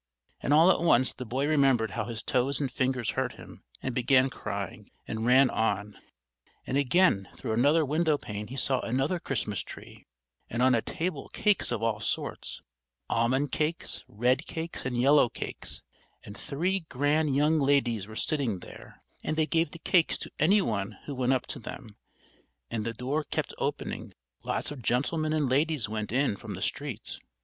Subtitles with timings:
[0.41, 3.93] And all at once the boy remembered how his toes and fingers hurt him, and
[3.93, 5.95] began crying, and ran on;
[6.65, 10.07] and again through another window pane he saw another Christmas tree,
[10.49, 12.63] and on a table cakes of all sorts
[13.11, 15.83] almond cakes, red cakes and yellow cakes,
[16.23, 20.63] and three grand young ladies were sitting there, and they gave the cakes to any
[20.63, 21.95] one who went up to them,
[22.71, 27.19] and the door kept opening, lots of gentlemen and ladies went in from the street.